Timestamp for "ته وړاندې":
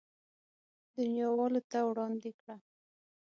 1.71-2.29